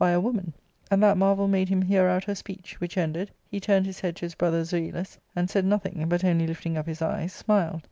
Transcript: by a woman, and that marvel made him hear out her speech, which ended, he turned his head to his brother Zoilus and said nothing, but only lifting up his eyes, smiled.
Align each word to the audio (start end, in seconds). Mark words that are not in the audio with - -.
by 0.01 0.09
a 0.09 0.19
woman, 0.19 0.51
and 0.89 1.03
that 1.03 1.15
marvel 1.15 1.47
made 1.47 1.69
him 1.69 1.83
hear 1.83 2.07
out 2.07 2.23
her 2.23 2.33
speech, 2.33 2.81
which 2.81 2.97
ended, 2.97 3.29
he 3.45 3.59
turned 3.59 3.85
his 3.85 3.99
head 3.99 4.15
to 4.15 4.25
his 4.25 4.33
brother 4.33 4.63
Zoilus 4.63 5.19
and 5.35 5.47
said 5.47 5.63
nothing, 5.63 6.05
but 6.09 6.23
only 6.23 6.47
lifting 6.47 6.75
up 6.75 6.87
his 6.87 7.03
eyes, 7.03 7.31
smiled. 7.31 7.79